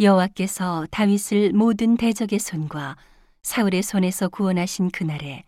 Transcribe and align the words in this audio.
여호와께서 0.00 0.88
다윗을 0.90 1.52
모든 1.52 1.96
대적의 1.96 2.40
손과 2.40 2.96
사울의 3.42 3.84
손에서 3.84 4.28
구원하신 4.28 4.90
그날에 4.90 5.44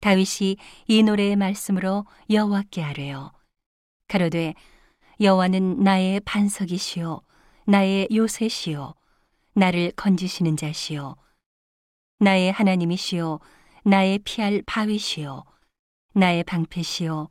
다윗이 0.00 0.56
이 0.88 1.02
노래의 1.02 1.36
말씀으로 1.36 2.04
여호와께 2.28 2.82
아뢰어 2.82 3.32
가로되 4.08 4.52
여호와는 5.20 5.82
나의 5.82 6.20
반석이시요 6.20 7.22
나의 7.64 8.08
요새시요 8.12 8.92
나를 9.54 9.92
건지시는 9.92 10.58
자시요 10.58 11.16
나의 12.18 12.52
하나님이시요 12.52 13.40
나의 13.84 14.18
피할 14.18 14.62
바위시요 14.66 15.44
나의 16.12 16.44
방패시요 16.44 17.28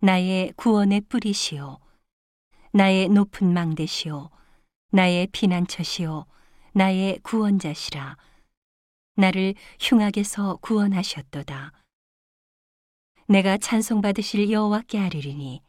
나의 0.00 0.52
구원의 0.56 1.02
뿌리시요 1.02 1.78
나의 2.72 3.08
높은 3.08 3.52
망대시요 3.54 4.30
나의 4.96 5.26
피난처시요 5.26 6.24
나의 6.72 7.18
구원자시라. 7.22 8.16
나를 9.16 9.54
흉악에서 9.78 10.56
구원하셨도다. 10.62 11.72
내가 13.28 13.58
찬송받으실 13.58 14.50
여호와께 14.50 14.98
아뢰리니 14.98 15.60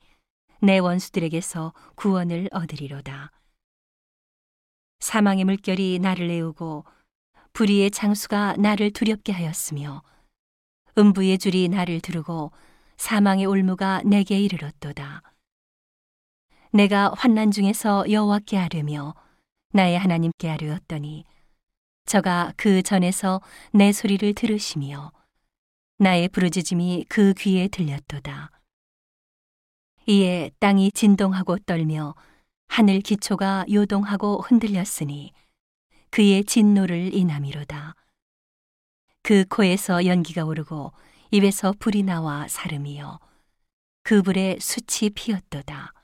내 0.62 0.78
원수들에게서 0.78 1.74
구원을 1.96 2.48
얻으리로다. 2.54 3.32
사망의 5.00 5.44
물결이 5.44 6.00
나를 6.00 6.30
내우고 6.30 6.86
불의의 7.52 7.92
장수가 7.92 8.56
나를 8.60 8.92
두렵게 8.92 9.34
하였으며 9.34 10.04
음부의 10.98 11.38
줄이 11.38 11.68
나를 11.68 12.00
두르고 12.00 12.54
사망의 12.96 13.46
올무가 13.46 14.02
내게 14.06 14.40
이르렀도다. 14.40 15.22
내가 16.72 17.12
환난 17.16 17.52
중에서 17.52 18.10
여호와께 18.10 18.58
아뢰며 18.58 19.14
나의 19.74 19.98
하나님께 19.98 20.50
아뢰었더니 20.50 21.26
저가 22.06 22.54
그 22.58 22.82
전에서 22.82 23.42
내 23.74 23.92
소리를 23.92 24.34
들으시며 24.34 25.12
나의 25.98 26.30
부르짖음이 26.30 27.06
그 27.10 27.34
귀에 27.38 27.68
들렸도다. 27.68 28.52
이에 30.08 30.52
땅이 30.60 30.92
진동하고 30.92 31.58
떨며 31.60 32.16
하늘 32.68 33.02
기초가 33.02 33.66
요동하고 33.72 34.42
흔들렸으니 34.42 35.34
그의 36.10 36.46
진노를 36.46 37.14
인함이로다. 37.14 37.96
그 39.22 39.44
코에서 39.50 40.06
연기가 40.06 40.46
오르고 40.46 40.94
입에서 41.32 41.74
불이 41.78 42.04
나와 42.04 42.48
사름이요. 42.48 43.20
그 44.04 44.22
불에 44.22 44.58
숯이 44.62 45.10
피었도다. 45.10 45.97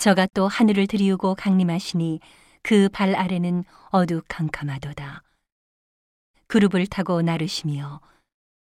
저가 0.00 0.26
또 0.32 0.48
하늘을 0.48 0.86
들이우고 0.86 1.34
강림하시니 1.34 2.20
그 2.62 2.88
발 2.88 3.14
아래는 3.14 3.64
어두캄캄하도다. 3.90 5.22
그룹을 6.46 6.86
타고 6.86 7.20
나르시며 7.20 8.00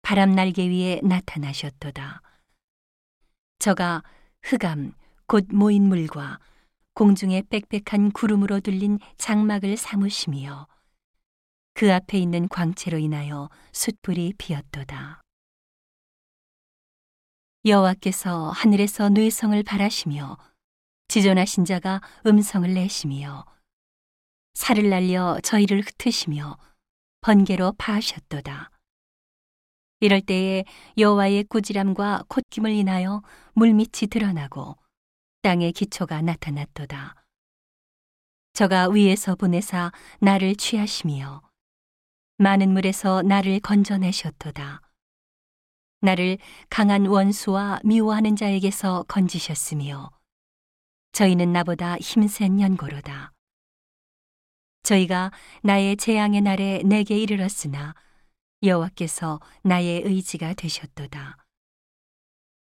바람 0.01 0.35
날개 0.35 0.67
위에 0.71 1.03
나타나셨도다. 1.05 2.23
저가 3.59 4.03
흑암, 4.43 4.95
곧 5.27 5.47
모인 5.53 5.87
물과 5.89 6.39
공중에 6.95 7.43
빽빽한 7.51 8.13
구름으로 8.13 8.61
들린 8.61 8.99
장막을 9.19 9.77
사무시며 9.77 10.67
그 11.75 11.93
앞에 11.93 12.17
있는 12.17 12.49
광채로 12.49 12.97
인하여 12.97 13.51
숯불이 13.73 14.33
피었도다. 14.39 15.21
여호와께서 17.67 18.49
하늘에서 18.49 19.11
뇌성을 19.11 19.63
바라시며 19.63 20.39
지존하신 21.09 21.65
자가 21.65 22.03
음성을 22.27 22.73
내시며 22.73 23.47
살을 24.55 24.91
날려 24.91 25.39
저희를 25.43 25.83
흩으시며 25.83 26.59
번개로 27.23 27.73
파하셨도다. 27.79 28.71
이럴 30.01 30.21
때에 30.21 30.65
여호와의 30.99 31.45
꾸지람과 31.45 32.25
콧김을 32.29 32.71
인하여 32.73 33.23
물밑이 33.55 34.09
드러나고 34.11 34.77
땅의 35.43 35.73
기초가 35.73 36.21
나타났도다. 36.23 37.15
저가 38.53 38.91
위에서 38.91 39.35
보내사 39.35 39.93
나를 40.21 40.57
취하시며 40.57 41.43
많은 42.37 42.73
물에서 42.73 43.23
나를 43.23 43.61
건져내셨도다. 43.61 44.83
나를 46.01 46.39
강한 46.69 47.07
원수와 47.07 47.81
미워하는 47.83 48.37
자에게서 48.37 49.05
건지셨으며 49.09 50.18
저희는 51.13 51.53
나보다 51.53 51.97
힘센 51.99 52.61
연고로다. 52.61 53.33
저희가 54.83 55.33
나의 55.63 55.97
재앙의 55.97 56.41
날에 56.43 56.83
내게 56.85 57.19
이르렀으나 57.19 57.95
여호와께서 58.63 59.41
나의 59.63 60.03
의지가 60.05 60.55
되셨도다. 60.55 61.37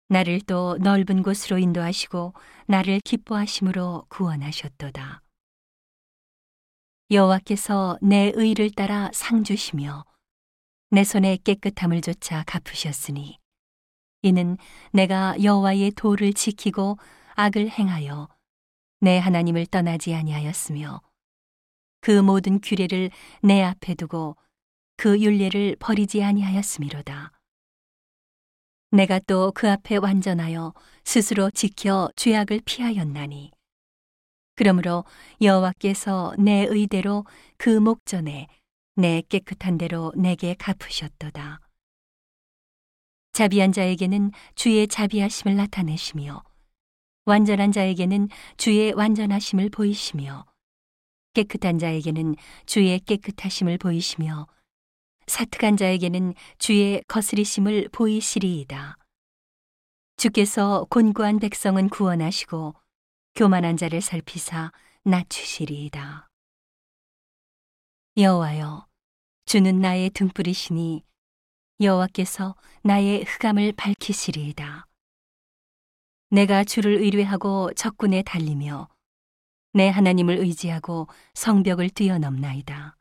나를 0.08 0.42
또 0.42 0.78
넓은 0.82 1.22
곳으로 1.22 1.60
인도하시고 1.60 2.34
나를 2.66 3.00
기뻐하심으로 3.02 4.06
구원하셨도다. 4.10 5.22
여호와께서 7.12 7.98
내 8.02 8.32
의를 8.36 8.72
따라 8.72 9.10
상 9.14 9.44
주시며 9.44 10.06
내 10.92 11.04
손의 11.04 11.40
깨끗함을 11.40 12.02
조차 12.02 12.44
갚으셨으니 12.46 13.38
이는 14.24 14.58
내가 14.92 15.36
여호와의 15.42 15.92
도를 15.92 16.34
지키고 16.34 16.98
악을 17.42 17.70
행하여 17.70 18.28
내 19.00 19.18
하나님을 19.18 19.66
떠나지 19.68 20.14
아니하였으며 20.14 21.02
그 22.02 22.22
모든 22.22 22.60
규례를 22.60 23.12
내 23.42 23.62
앞에 23.64 23.96
두고 23.96 24.36
그 24.98 25.18
윤례를 25.22 25.78
버리지 25.80 26.22
아니하였음이로다. 26.22 27.32
내가 28.92 29.20
또 29.20 29.54
그 29.56 29.72
앞에 29.72 29.96
완전하여 29.96 30.74
스스로 31.06 31.50
지켜 31.50 32.10
죄악을 32.18 32.60
피하였나니 32.66 33.52
그러므로 34.56 35.06
여호와께서 35.42 36.34
내 36.38 36.66
의대로 36.70 37.24
그 37.58 37.70
목전에 37.70 38.48
내 38.98 39.22
깨끗한 39.22 39.78
대로 39.78 40.12
내게 40.18 40.56
갚으셨도다. 40.56 41.62
자비한 43.32 43.72
자에게는 43.72 44.32
주의 44.56 44.86
자비하심을 44.86 45.56
나타내시며 45.56 46.49
완전한 47.26 47.72
자에게는 47.72 48.30
주의 48.58 48.92
완전하심을 48.94 49.70
보이시며 49.70 50.46
깨끗한 51.34 51.78
자에게는 51.78 52.36
주의 52.66 53.00
깨끗하심을 53.00 53.78
보이시며 53.78 54.48
사특한 55.28 55.78
자에게는 55.78 56.34
주의 56.58 57.04
거스리심을 57.08 57.90
보이시리이다. 57.92 58.98
주께서 60.18 60.86
곤고한 60.90 61.40
백성은 61.40 61.90
구원하시고 61.90 62.74
교만한 63.36 63.78
자를 63.78 64.02
살피사 64.02 64.72
낮추시리이다. 65.04 66.28
여호와여, 68.18 68.88
주는 69.46 69.80
나의 69.80 70.10
등불이시니 70.10 71.04
여호와께서 71.80 72.56
나의 72.84 73.24
흑암을 73.24 73.74
밝히시리이다. 73.78 74.89
내가 76.32 76.64
주를 76.64 76.98
의뢰하고 76.98 77.74
적군에 77.74 78.22
달리며 78.22 78.88
내 79.74 79.90
하나님을 79.90 80.38
의지하고 80.38 81.08
성벽을 81.34 81.90
뛰어넘나이다. 81.90 82.96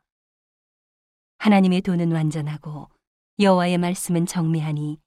하나님의 1.37 1.81
도는 1.81 2.11
완전하고 2.11 2.89
여호와의 3.39 3.77
말씀은 3.77 4.25
정미하니 4.25 4.97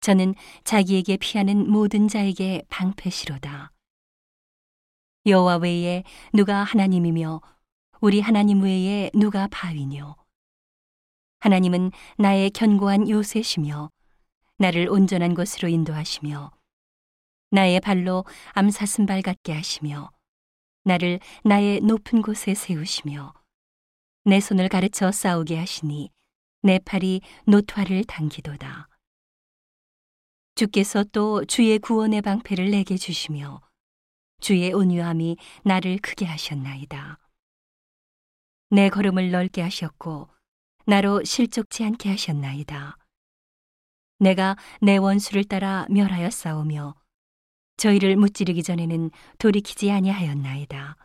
저는 0.00 0.34
자기에게 0.62 1.16
피하는 1.16 1.68
모든 1.68 2.06
자에게 2.06 2.62
방패시로다. 2.68 3.72
여호와 5.26 5.56
외에 5.56 6.04
누가 6.32 6.62
하나님이며 6.62 7.40
우리 8.00 8.20
하나님 8.20 8.62
외에 8.62 9.10
누가 9.12 9.48
바위뇨. 9.48 10.14
하나님은 11.40 11.90
나의 12.16 12.50
견고한 12.50 13.08
요새시며 13.08 13.90
나를 14.58 14.88
온전한 14.88 15.34
곳으로 15.34 15.68
인도하시며 15.68 16.52
나의 17.56 17.80
발로 17.80 18.26
암사슴발 18.52 19.22
같게 19.22 19.54
하시며 19.54 20.10
나를 20.84 21.20
나의 21.42 21.80
높은 21.80 22.20
곳에 22.20 22.54
세우시며 22.54 23.32
내 24.24 24.40
손을 24.40 24.68
가르쳐 24.68 25.10
싸우게 25.10 25.56
하시니 25.56 26.10
내 26.60 26.78
팔이 26.78 27.22
노화를 27.46 28.04
당기도다. 28.04 28.90
주께서 30.54 31.02
또 31.12 31.46
주의 31.46 31.78
구원의 31.78 32.20
방패를 32.20 32.70
내게 32.70 32.98
주시며 32.98 33.62
주의 34.42 34.70
온유함이 34.70 35.38
나를 35.64 35.98
크게 36.02 36.26
하셨나이다. 36.26 37.18
내 38.68 38.90
걸음을 38.90 39.30
넓게 39.30 39.62
하셨고 39.62 40.28
나로 40.84 41.24
실족치 41.24 41.84
않게 41.84 42.10
하셨나이다. 42.10 42.98
내가 44.18 44.56
내 44.82 44.98
원수를 44.98 45.44
따라 45.44 45.86
멸하여 45.88 46.28
싸우며 46.28 46.94
저희를 47.76 48.16
무찌르기 48.16 48.62
전에는 48.62 49.10
돌이키지 49.38 49.90
아니하였나이다. 49.90 50.96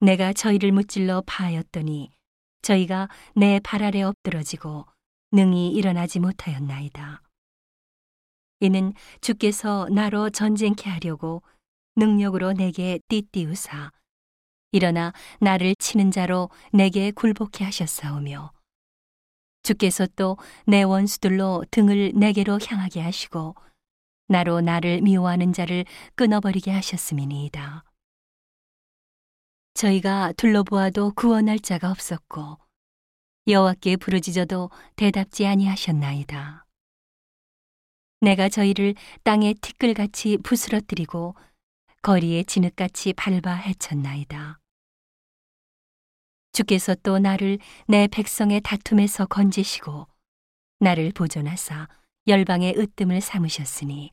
내가 0.00 0.32
저희를 0.32 0.72
무찔러 0.72 1.22
파하였더니 1.26 2.10
저희가 2.62 3.08
내 3.36 3.60
발 3.60 3.82
아래 3.82 4.02
엎드러지고 4.02 4.86
능히 5.32 5.70
일어나지 5.70 6.18
못하였나이다. 6.20 7.22
이는 8.60 8.92
주께서 9.20 9.88
나로 9.90 10.30
전쟁케 10.30 10.88
하려고 10.90 11.42
능력으로 11.96 12.52
내게 12.52 12.98
띠띠우사 13.08 13.90
일어나 14.72 15.12
나를 15.40 15.74
치는 15.76 16.10
자로 16.10 16.50
내게 16.72 17.10
굴복케 17.12 17.64
하셨사오며 17.64 18.52
주께서 19.62 20.06
또 20.16 20.36
내 20.66 20.82
원수들로 20.82 21.64
등을 21.70 22.12
내게로 22.14 22.58
향하게 22.66 23.00
하시고 23.00 23.54
나로 24.26 24.60
나를 24.60 25.02
미워하는 25.02 25.52
자를 25.52 25.84
끊어버리게 26.14 26.70
하셨음이니이다. 26.70 27.84
저희가 29.74 30.32
둘러보아도 30.36 31.12
구원할 31.12 31.58
자가 31.58 31.90
없었고 31.90 32.58
여호와께 33.46 33.96
부르짖어도 33.96 34.70
대답지 34.96 35.46
아니하셨나이다. 35.46 36.64
내가 38.20 38.48
저희를 38.48 38.94
땅에 39.22 39.52
티끌같이 39.60 40.38
부스러뜨리고 40.38 41.34
거리에 42.00 42.44
진흙같이 42.44 43.12
밟아 43.12 43.54
헤쳤나이다. 43.54 44.60
주께서 46.52 46.94
또 47.02 47.18
나를 47.18 47.58
내 47.88 48.06
백성의 48.06 48.60
다툼에서 48.62 49.26
건지시고 49.26 50.06
나를 50.78 51.12
보존하사 51.12 51.88
열방의 52.26 52.78
으뜸을 52.78 53.20
삼으셨으니 53.20 54.10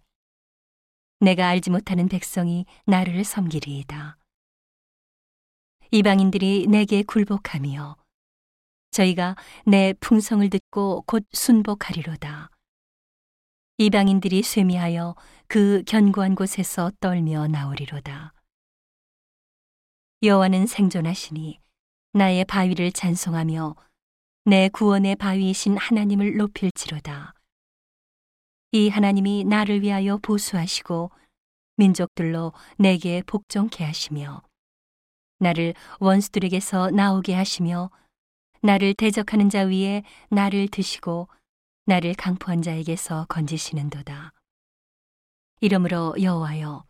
내가 1.21 1.47
알지 1.47 1.69
못하는 1.69 2.09
백성이 2.09 2.65
나를 2.85 3.23
섬기리이다. 3.23 4.17
이방인들이 5.91 6.67
내게 6.67 7.03
굴복하며 7.03 7.95
저희가 8.91 9.35
내 9.65 9.93
풍성을 9.99 10.49
듣고 10.49 11.03
곧 11.07 11.25
순복하리로다. 11.31 12.49
이방인들이 13.77 14.43
쇠미하여 14.43 15.15
그 15.47 15.83
견고한 15.87 16.35
곳에서 16.35 16.91
떨며 16.99 17.47
나오리로다. 17.47 18.33
여호와는 20.23 20.67
생존하시니 20.67 21.59
나의 22.13 22.45
바위를 22.45 22.91
찬송하며 22.91 23.75
내 24.45 24.69
구원의 24.69 25.15
바위이신 25.15 25.77
하나님을 25.77 26.35
높일지로다. 26.37 27.33
이 28.73 28.87
하나님이 28.87 29.43
나를 29.43 29.81
위하여 29.81 30.17
보수하시고 30.17 31.11
민족들로 31.75 32.53
내게 32.77 33.21
복종케 33.23 33.83
하시며 33.83 34.41
나를 35.39 35.73
원수들에게서 35.99 36.91
나오게 36.91 37.33
하시며 37.33 37.91
나를 38.61 38.93
대적하는 38.93 39.49
자 39.49 39.63
위에 39.63 40.03
나를 40.29 40.69
드시고 40.69 41.27
나를 41.85 42.13
강포한 42.13 42.61
자에게서 42.61 43.25
건지시는도다. 43.27 44.31
이러므로 45.59 46.15
여호와여 46.21 46.85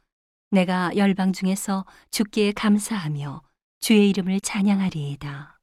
내가 0.51 0.95
열방 0.95 1.33
중에서 1.33 1.85
주께 2.11 2.51
감사하며 2.51 3.41
주의 3.79 4.09
이름을 4.09 4.41
찬양하리이다. 4.41 5.57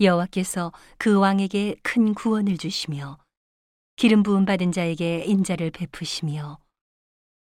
여호와께서 0.00 0.72
그 0.96 1.18
왕에게 1.18 1.76
큰 1.82 2.14
구원을 2.14 2.56
주시며 2.56 3.18
기름 3.96 4.22
부음 4.22 4.44
받은 4.44 4.72
자에게 4.72 5.24
인자를 5.24 5.70
베푸시며 5.70 6.58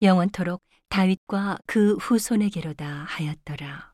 영원토록 0.01 0.63
다윗과 0.89 1.59
그 1.67 1.97
후손에게로다 1.97 2.87
하였더라. 2.87 3.90